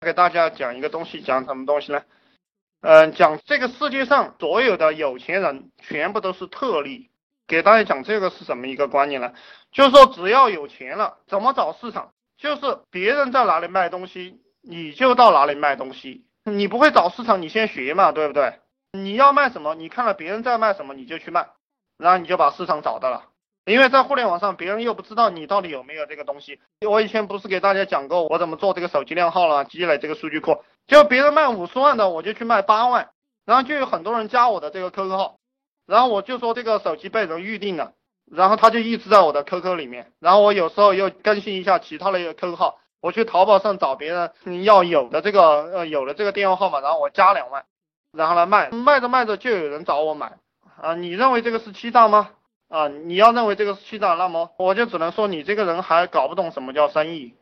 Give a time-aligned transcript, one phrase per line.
[0.00, 2.02] 给大家讲一个东西，讲什么东西呢？
[2.80, 7.10] 嗯，讲这个世界上所有的有钱人全部都是特例。
[7.46, 9.34] 给大家讲这个是什么一个观念呢？
[9.72, 12.12] 就是说只要有钱了，怎么找市场？
[12.38, 16.24] 就是别人在哪里卖东西，你就到哪里卖东西。
[16.44, 18.60] 你不会找市场，你先学嘛，对不对？
[18.92, 21.48] 你要卖什么，你看了别人在卖什么，你就去卖，
[21.98, 23.24] 然后你就把市场找到了。
[23.64, 26.60] 因为在互联网上，别人又不知道你到底有没有这个东西。
[26.86, 30.62] 我以前不是给大家讲过我怎么做这个手机靓号了，积累这个数据库。
[30.86, 33.10] 就别人卖五十万的，我就去卖八万，
[33.44, 35.36] 然后就有很多人加我的这个 QQ 号，
[35.86, 37.92] 然后我就说这个手机被人预定了，
[38.30, 45.42] 然后他就一直在我的 QQ 里面，然后我有时候又更新一下其他的一个 QQ 号，我去淘宝上找别人要有的这个
[45.72, 47.64] 呃有的这个电话号码，然后我加两万，
[48.10, 50.38] 然后来卖，卖着卖着就有人找我买
[50.80, 52.30] 啊，你认为这个是欺诈吗？
[52.70, 57.34] 啊，你要认为这个是欺诈，那么我就只能说你这个人还搞不懂什么叫生意，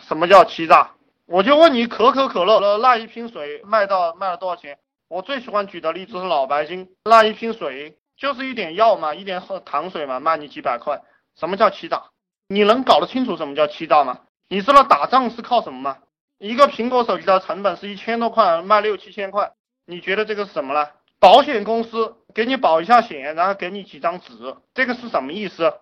[0.00, 0.92] 什么叫欺诈？
[1.26, 4.78] 我就问你，可口可乐那一瓶水卖到卖了多少钱？
[5.08, 11.02] 我最喜欢举的例子是脑白金，那一瓶水就是一点药嘛，一点糖水嘛，卖你几百块，
[11.36, 12.04] 什么叫欺诈？
[12.48, 14.20] 你能搞得清楚什么叫欺诈吗？
[14.48, 15.98] 你知道打仗是靠什么吗？
[16.38, 19.52] 一个苹果手机的成本是一千多块，卖六七千块，
[19.84, 20.88] 你觉得这个是什么呢？
[21.22, 25.72] 保险公司给你保一下险，然后给你几张纸，这个是什么意思？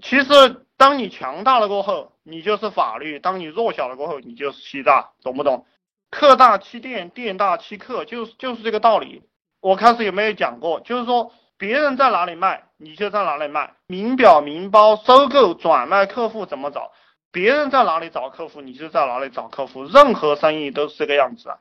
[0.00, 5.66] 其实，当你强大了过后，你就是法律；当你弱小了过后，你就是欺诈，懂不懂？
[6.08, 9.24] 客大欺店，店大欺客，就是就是这个道理。
[9.58, 10.78] 我开始有没有讲过？
[10.78, 13.74] 就是说，别人在哪里卖，你就在哪里卖。
[13.88, 16.92] 名表、名包收购、转卖客户怎么找？
[17.32, 19.82] 别人在哪里找客户，你就在哪里找客户。
[19.82, 21.58] 任何生意都是这个样子啊，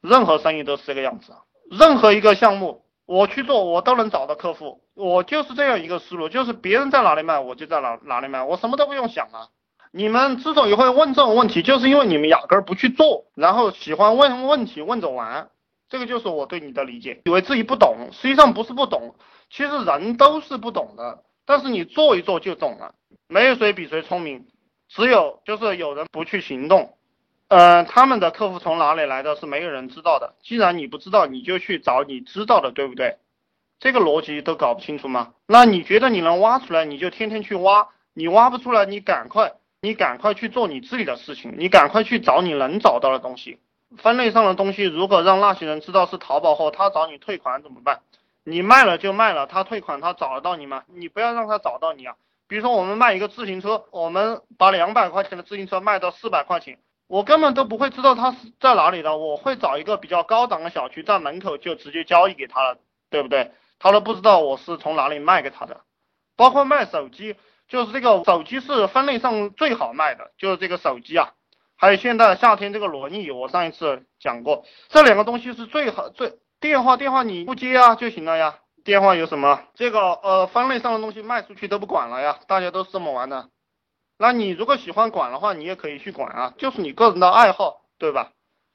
[0.00, 1.42] 任何生意都是这个样子啊。
[1.78, 4.82] 任何一个项目我去做，我都能找到客户。
[4.94, 9.48] 我就是这样一个思路，就是别人在哪里卖，我就在哪哪里卖，我什么都不用想啊。
[9.90, 15.48] 你们之所以会问这种问题，就是因为你们压根儿不去做，然后喜欢问问题问着玩。
[15.88, 19.14] 这个就是我对你的理解，以为自己不懂，实际上不是不懂，
[19.50, 22.94] 其实人都是不懂的，但是你做一做就懂了。
[23.28, 24.46] 没有谁比谁聪明，
[24.88, 26.96] 只有就是有人不去行动。
[27.48, 30.34] 嗯，他们的客户从哪里来的是没有人知道的。
[30.42, 33.18] 既然你不知道，你就去找你知道的，对不对？
[33.78, 35.34] 这个逻辑都搞不清楚吗？
[35.46, 39.52] 那你觉得你能挖出来，你就天天去挖；你挖不出来，你赶快，
[39.82, 43.58] 你赶快去做你自己的事情，你赶快去找你能找到的东西。
[43.98, 48.00] 分类上的东西，如果让那些人知道是淘宝货，他找你退款怎么办？
[48.42, 50.82] 你卖了就卖了，他退款他找得到你吗？
[50.92, 52.16] 你不要让他找到你啊！
[52.48, 56.78] 比如说我们卖一个自行车，我们把两百块钱的自行车卖到四百块钱。
[57.06, 62.78] 我根本都不会知道他是在哪里的，我会找一个比较高档的小区，在门口就直接交易给他了，
[63.10, 63.52] 对不对？
[63.78, 65.82] 他都不知道我是从哪里卖给他的。
[66.36, 67.36] 包括卖手机，
[67.68, 71.32] 就是这个手机是分类上最好卖的，就是这个手机啊，
[71.76, 79.62] 还有现在夏天这个轮椅，我上一次讲过，这两个东西是最好最电话电话你不接啊就行了呀，电话有什么？
[79.74, 83.50] 这个呃分类上的东西卖出去都不管了呀，大家都是这么玩的。
[84.26, 88.32] 那你如果喜欢管的话，你也可以去管啊，就是你个人的爱好，对吧？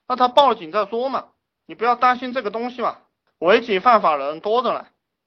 [0.08, 1.30] 那他报了警再说嘛，
[1.66, 2.98] 你不要担心这个东西嘛。
[3.40, 4.86] 违纪犯法的人多着呢，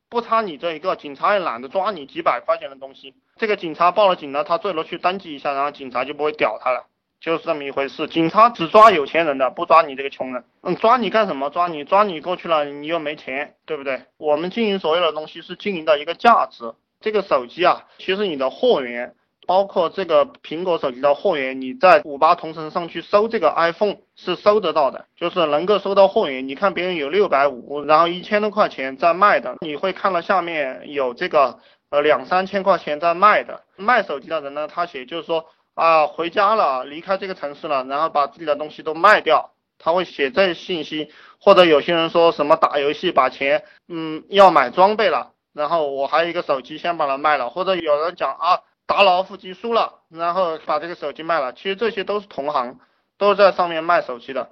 [0.09, 3.17] 不差你这一个，警察也懒得抓你几百块钱的东西。
[3.37, 6.87] 这个警察报了警了，他最多去登记一下，然后警察就不会屌他了，
[7.21, 8.07] 就是这么一回事。
[8.07, 10.45] 警察只抓有钱人的，不抓你这个穷人。
[10.63, 11.51] 嗯，抓你干什么？
[11.51, 14.05] 抓你抓你过去了，你又没钱，对不对？
[14.19, 16.75] 我们经营所有的东西是经营的一个价值。
[17.01, 19.17] 这个手机啊，其实你的货源。
[19.47, 26.47] 包括这个苹果手机的货源，你在五八同城上去搜这个 iPhone 是搜得到的，就是能够搜到货源。
[26.47, 31.59] 你看别人有六百五，然后一千多块钱在卖的，你会看到下面有这个
[31.91, 33.65] 呃两三千块钱在卖的。
[33.77, 35.45] 卖手机的人呢，他写就是说
[35.75, 41.11] 啊回家了，离开这个城市了，然后把自己的东西都卖掉，他会写这信息。
[41.41, 47.51] 或者有些人说什么打游戏把钱嗯要买装备了，然后我还有一个手机先把它卖了。
[47.51, 48.61] 或者有人讲啊。
[48.87, 51.53] 打老虎机输了，然后把这个手机卖了。
[51.53, 52.79] 其实这些都是同行，
[53.19, 54.51] 都是在上面卖手机的，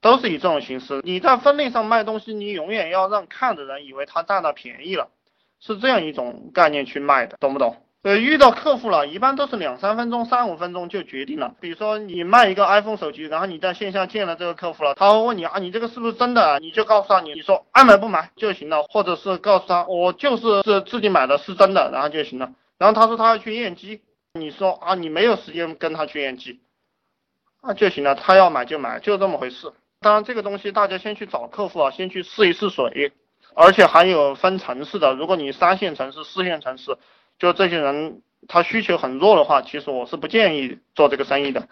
[0.00, 1.00] 都是以这种形式。
[1.02, 5.08] 你在分类上卖东西，你永远要让看的人以为他占到便宜了，
[5.60, 7.76] 是这样一种概念去卖的，懂不懂？
[8.02, 11.54] 呃，遇到客户了，一般都是两三分钟、三五分钟就决定了。
[11.60, 16.60] 比如说你卖一个 iPhone 手机，然后你在线下见了这个客户了，他会问你啊，你这个是不是真的？
[16.60, 22.52] 你就告诉他，你说爱买不买就行了，或者是告诉他我就是是自己买的是真的，然后就行了。
[22.78, 24.02] 然后他说他要去验机，
[24.34, 26.60] 你说啊你没有时间跟他去验机，
[27.62, 29.72] 那就行了，他要买就买，就这么回事。
[30.00, 33.12] 当然这个东西大家先去找客户啊，先去试一试水，
[33.54, 36.98] 而且还有分城市的，如果你三线城市、四线城市，
[37.38, 41.68] 就这些人他需求很弱的话，其实我是不建议做这个生意的。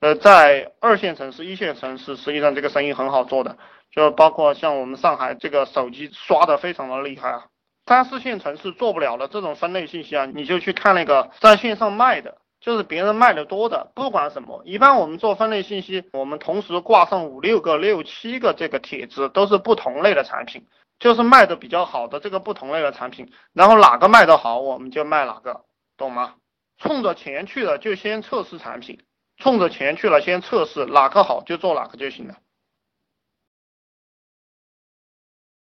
[0.00, 3.58] 呃，在二线城市、一线城市，实际上这个生意很好做的，
[3.90, 7.46] 就包括像我们上海这个手机刷的非常的厉害啊。
[7.86, 14.62] 三四线城市做不了的这种分类信息啊，你就去看那个在线上卖的，就是别人卖的多的，不管什么。
[14.64, 20.66] 一般我们做分类信息，我们同时挂上五六个、六七个这个帖子，都是不同类的产品，
[20.98, 25.62] 就是卖的比较好的这个不同类的产品，然后哪个卖的好，我们就卖哪个，
[25.96, 26.34] 懂吗？
[26.78, 28.98] 冲着钱去了，就先测试产品。
[29.38, 32.34] 冲着钱去了，先测试哪个好就做哪个就行了。